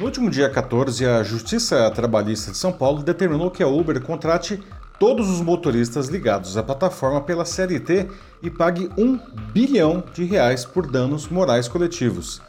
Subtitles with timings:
[0.00, 4.58] No último dia 14, a Justiça Trabalhista de São Paulo determinou que a Uber contrate
[4.98, 8.08] todos os motoristas ligados à plataforma pela CLT
[8.42, 9.20] e pague um
[9.52, 12.40] bilhão de reais por danos morais coletivos.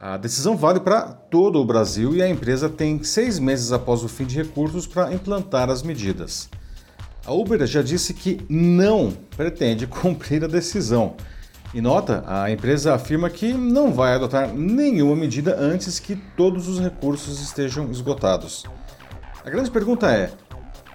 [0.00, 4.08] A decisão vale para todo o Brasil e a empresa tem seis meses após o
[4.08, 6.48] fim de recursos para implantar as medidas.
[7.24, 11.14] A Uber já disse que não pretende cumprir a decisão
[11.72, 16.80] em nota, a empresa afirma que não vai adotar nenhuma medida antes que todos os
[16.80, 18.64] recursos estejam esgotados.
[19.44, 20.32] A grande pergunta é: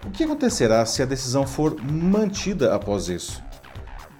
[0.06, 3.42] o que acontecerá se a decisão for mantida após isso?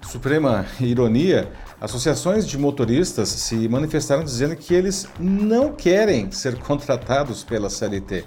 [0.00, 7.68] Suprema ironia, associações de motoristas se manifestaram dizendo que eles não querem ser contratados pela
[7.68, 8.24] CLT.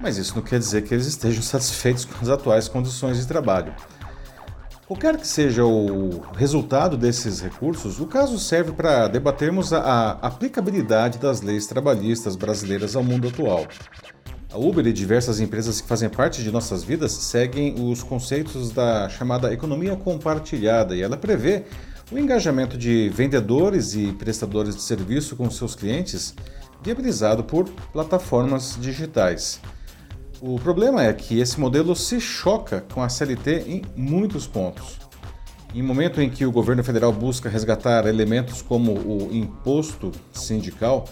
[0.00, 3.74] Mas isso não quer dizer que eles estejam satisfeitos com as atuais condições de trabalho.
[4.90, 11.42] Qualquer que seja o resultado desses recursos, o caso serve para debatermos a aplicabilidade das
[11.42, 13.68] leis trabalhistas brasileiras ao mundo atual.
[14.52, 19.08] A Uber e diversas empresas que fazem parte de nossas vidas seguem os conceitos da
[19.08, 21.62] chamada economia compartilhada e ela prevê
[22.10, 26.34] o engajamento de vendedores e prestadores de serviço com seus clientes
[26.82, 29.60] viabilizado por plataformas digitais.
[30.42, 34.98] O problema é que esse modelo se choca com a CLT em muitos pontos.
[35.74, 41.06] Em momento em que o governo federal busca resgatar elementos como o imposto sindical,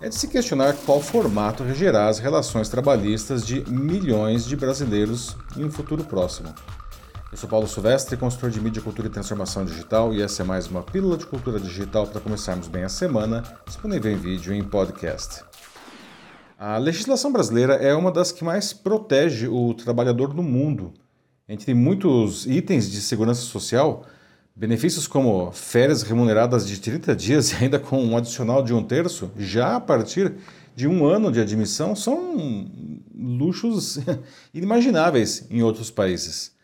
[0.00, 5.64] é de se questionar qual formato regerá as relações trabalhistas de milhões de brasileiros em
[5.64, 6.48] um futuro próximo.
[7.30, 10.68] Eu sou Paulo Silvestre, consultor de mídia, cultura e transformação digital, e essa é mais
[10.68, 14.64] uma pílula de cultura digital para começarmos bem a semana, disponível em vídeo e em
[14.64, 15.49] podcast.
[16.62, 20.92] A legislação brasileira é uma das que mais protege o trabalhador no mundo.
[21.48, 24.04] Entre muitos itens de segurança social,
[24.54, 29.30] benefícios como férias remuneradas de 30 dias e ainda com um adicional de um terço,
[29.38, 30.34] já a partir
[30.76, 32.70] de um ano de admissão, são
[33.14, 33.98] luxos
[34.52, 36.54] inimagináveis em outros países.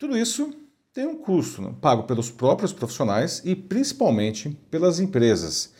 [0.00, 0.52] Tudo isso
[0.92, 1.72] tem um custo, né?
[1.80, 5.72] pago pelos próprios profissionais e principalmente pelas empresas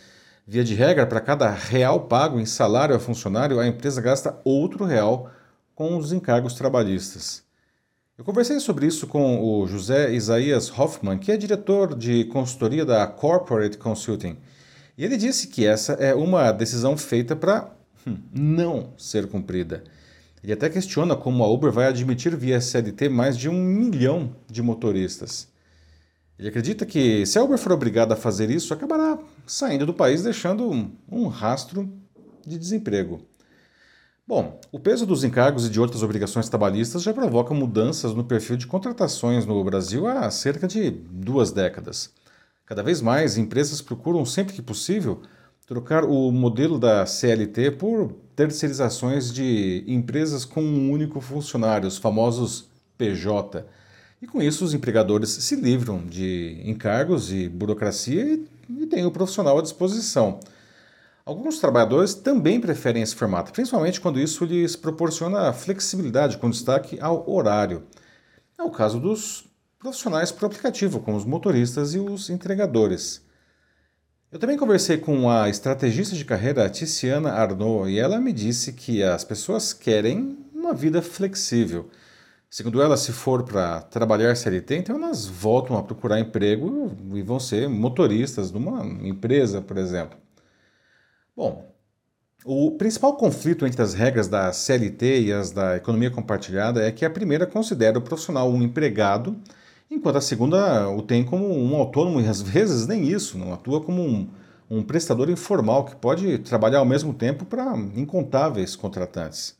[0.47, 4.85] Via de regra, para cada real pago em salário a funcionário, a empresa gasta outro
[4.85, 5.31] real
[5.73, 7.45] com os encargos trabalhistas.
[8.19, 13.07] Eu conversei sobre isso com o José Isaías Hoffman, que é diretor de consultoria da
[13.07, 14.37] Corporate Consulting.
[14.99, 17.71] E ele disse que essa é uma decisão feita para
[18.05, 19.85] hum, não ser cumprida.
[20.43, 24.61] Ele até questiona como a Uber vai admitir via CLT mais de um milhão de
[24.61, 25.52] motoristas.
[26.43, 29.17] Ele acredita que se a Uber for obrigada a fazer isso, acabará
[29.47, 31.89] saindo do país deixando um, um rastro
[32.45, 33.21] de desemprego.
[34.27, 38.57] Bom, o peso dos encargos e de outras obrigações trabalhistas já provoca mudanças no perfil
[38.57, 42.11] de contratações no Brasil há cerca de duas décadas.
[42.67, 45.23] Cada vez mais, empresas procuram, sempre que possível,
[45.65, 52.69] trocar o modelo da CLT por terceirizações de empresas com um único funcionário, os famosos
[52.99, 53.65] PJ
[54.23, 59.11] e com isso, os empregadores se livram de encargos e burocracia e, e têm o
[59.11, 60.39] profissional à disposição.
[61.27, 67.29] Alguns trabalhadores também preferem esse formato, principalmente quando isso lhes proporciona flexibilidade com destaque ao
[67.29, 67.83] horário.
[68.57, 69.45] É o caso dos
[69.77, 73.23] profissionais por aplicativo, como os motoristas e os entregadores.
[74.31, 79.03] Eu também conversei com a estrategista de carreira Tiziana Arnaud e ela me disse que
[79.03, 81.91] as pessoas querem uma vida flexível.
[82.53, 87.41] Segundo ela, se for para trabalhar CLT, então elas voltam a procurar emprego e vão
[87.41, 90.19] ser motoristas de uma empresa, por exemplo.
[91.35, 91.75] Bom,
[92.45, 97.07] o principal conflito entre as regras da CLT e as da economia compartilhada é que
[97.07, 99.35] a primeira considera o profissional um empregado,
[99.91, 103.81] enquanto a segunda o tem como um autônomo e às vezes nem isso, não atua
[103.81, 104.29] como um,
[104.69, 109.57] um prestador informal que pode trabalhar ao mesmo tempo para incontáveis contratantes.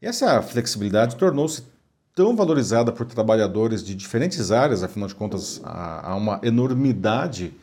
[0.00, 1.76] E essa flexibilidade tornou-se
[2.18, 7.54] tão valorizada por trabalhadores de diferentes áreas, afinal de contas, há uma enormidade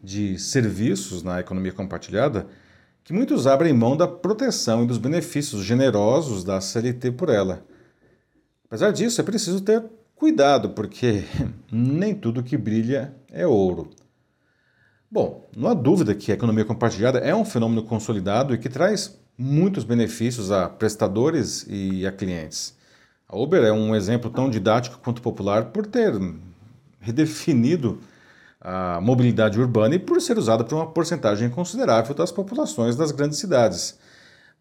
[0.00, 2.46] de serviços na economia compartilhada,
[3.02, 7.64] que muitos abrem mão da proteção e dos benefícios generosos da CLT por ela.
[8.66, 9.82] Apesar disso, é preciso ter
[10.14, 11.24] cuidado, porque
[11.72, 13.90] nem tudo que brilha é ouro.
[15.10, 19.18] Bom, não há dúvida que a economia compartilhada é um fenômeno consolidado e que traz
[19.36, 22.83] muitos benefícios a prestadores e a clientes.
[23.28, 26.12] A Uber é um exemplo tão didático quanto popular por ter
[27.00, 27.98] redefinido
[28.60, 33.38] a mobilidade urbana e por ser usada por uma porcentagem considerável das populações das grandes
[33.38, 33.98] cidades.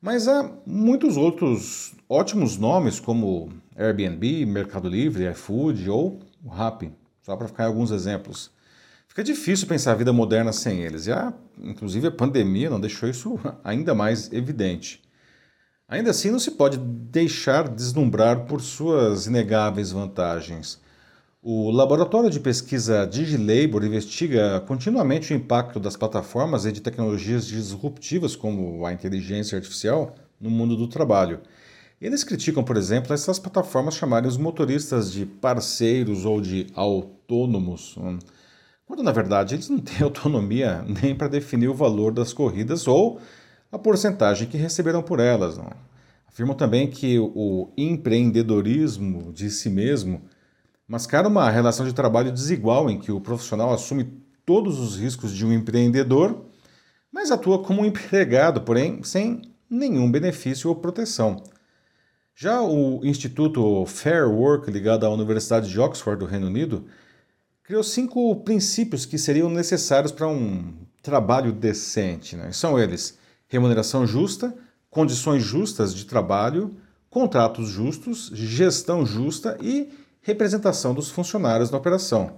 [0.01, 7.37] Mas há muitos outros ótimos nomes, como Airbnb, Mercado Livre, iFood ou o Rappi, só
[7.37, 8.51] para ficar alguns exemplos.
[9.07, 13.07] Fica difícil pensar a vida moderna sem eles, e a, inclusive a pandemia não deixou
[13.07, 15.01] isso ainda mais evidente.
[15.93, 20.81] Ainda assim, não se pode deixar deslumbrar por suas inegáveis vantagens.
[21.39, 28.35] O laboratório de pesquisa DigiLabor investiga continuamente o impacto das plataformas e de tecnologias disruptivas
[28.35, 31.41] como a inteligência artificial no mundo do trabalho.
[32.01, 37.95] Eles criticam, por exemplo, essas plataformas chamarem os motoristas de parceiros ou de autônomos.
[37.97, 38.17] Hum
[38.85, 43.19] quando na verdade eles não têm autonomia nem para definir o valor das corridas ou
[43.73, 45.57] a porcentagem que receberão por elas.
[45.57, 45.71] Não.
[46.27, 50.21] Afirmam também que o empreendedorismo de si mesmo
[50.87, 55.43] mascara uma relação de trabalho desigual em que o profissional assume todos os riscos de
[55.43, 56.45] um empreendedor,
[57.11, 61.41] mas atua como um empregado, porém sem nenhum benefício ou proteção.
[62.35, 66.85] Já o Instituto Fair Work, ligado à Universidade de Oxford do Reino Unido,
[67.63, 72.35] criou cinco princípios que seriam necessários para um trabalho decente.
[72.35, 72.51] Né?
[72.51, 73.17] São eles:
[73.53, 74.53] remuneração justa,
[74.89, 76.75] condições justas de trabalho,
[77.07, 82.35] contratos justos, gestão justa e representação dos funcionários na operação.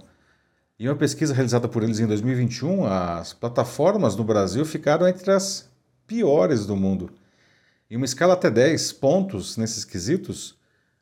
[0.78, 5.70] Em uma pesquisa realizada por eles em 2021, as plataformas no Brasil ficaram entre as
[6.06, 7.10] piores do mundo.
[7.90, 10.54] Em uma escala até 10 pontos nesses quesitos,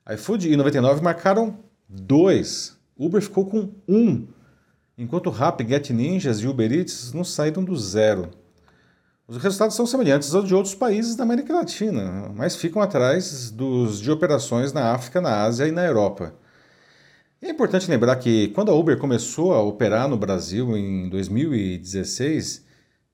[0.08, 1.58] iFood e 99 marcaram
[1.88, 4.28] 2 Uber ficou com 1, um,
[4.96, 8.30] enquanto Rap, Get Ninjas e Uber Eats não saíram do zero.
[9.26, 13.98] Os resultados são semelhantes aos de outros países da América Latina, mas ficam atrás dos
[13.98, 16.34] de operações na África, na Ásia e na Europa.
[17.40, 22.66] É importante lembrar que quando a Uber começou a operar no Brasil em 2016,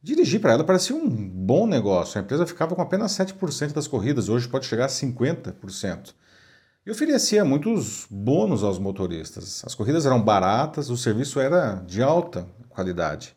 [0.02, 2.18] dirigir para ela parecia um bom negócio.
[2.18, 6.14] A empresa ficava com apenas 7% das corridas, hoje pode chegar a 50%
[6.84, 9.62] e oferecia muitos bônus aos motoristas.
[9.64, 13.36] As corridas eram baratas, o serviço era de alta qualidade.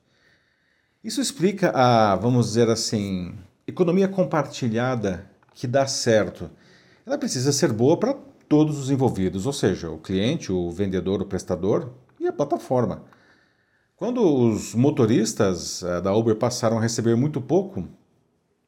[1.04, 3.36] Isso explica a, vamos dizer assim,
[3.68, 6.50] economia compartilhada que dá certo.
[7.06, 8.14] Ela precisa ser boa para
[8.48, 13.04] todos os envolvidos, ou seja, o cliente, o vendedor, o prestador e a plataforma.
[13.98, 17.86] Quando os motoristas eh, da Uber passaram a receber muito pouco,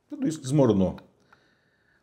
[0.09, 0.97] tudo isso desmoronou.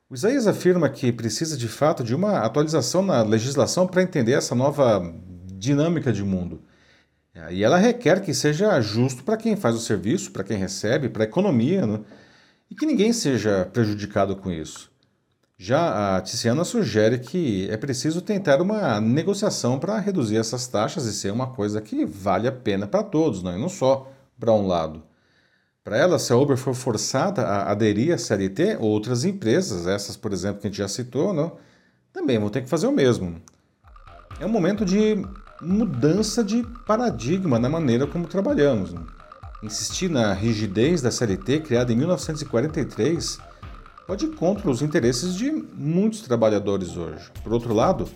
[0.09, 4.55] O Isaías afirma que precisa de fato de uma atualização na legislação para entender essa
[4.55, 5.15] nova
[5.59, 6.63] dinâmica de mundo.
[7.51, 11.25] E ela requer que seja justo para quem faz o serviço, para quem recebe, para
[11.25, 12.01] a economia, né?
[12.71, 14.91] e que ninguém seja prejudicado com isso.
[15.59, 21.13] Já a Tiziana sugere que é preciso tentar uma negociação para reduzir essas taxas e
[21.13, 24.67] ser uma coisa que vale a pena para todos, não, e não só para um
[24.67, 25.03] lado.
[25.85, 30.33] Para ela, se a Uber for forçada a aderir à CLT, outras empresas, essas, por
[30.33, 31.57] exemplo, que a gente já citou, não,
[32.13, 33.41] também vão ter que fazer o mesmo.
[34.41, 35.23] É um momento de
[35.63, 38.93] mudança de paradigma na maneira como trabalhamos.
[38.93, 39.07] Não?
[39.63, 43.39] Insistir na rigidez da CLT, criada em 1943,
[44.07, 47.31] pode ir contra os interesses de muitos trabalhadores hoje.
[47.45, 48.09] Por outro lado,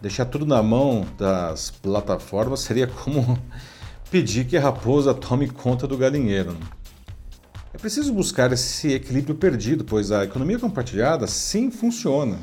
[0.00, 3.38] deixar tudo na mão das plataformas seria como
[4.10, 6.52] pedir que a raposa tome conta do galinheiro.
[6.52, 6.86] Não?
[7.74, 12.38] É preciso buscar esse equilíbrio perdido, pois a economia compartilhada sim funciona.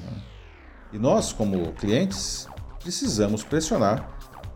[0.92, 2.48] E nós, como clientes,
[2.80, 4.14] precisamos pressionar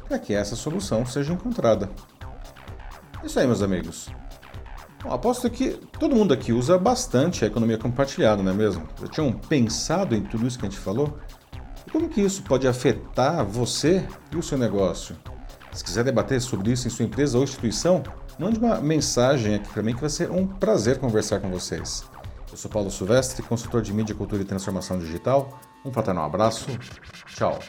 [0.08, 1.90] para que essa solução seja encontrada.
[3.22, 4.10] É isso aí, meus amigos.
[5.04, 8.88] Bom, aposto que todo mundo aqui usa bastante a economia compartilhada, não é mesmo?
[9.00, 11.18] Já tinham pensado em tudo isso que a gente falou?
[11.86, 15.16] E como que isso pode afetar você e o seu negócio?
[15.72, 18.02] Se quiser debater sobre isso em sua empresa ou instituição,
[18.40, 22.04] mande uma mensagem aqui para mim que vai ser um prazer conversar com vocês.
[22.52, 25.60] Eu sou Paulo Silvestre, consultor de mídia, cultura e transformação digital.
[25.86, 26.68] Um fraternal abraço.
[27.28, 27.60] Tchau.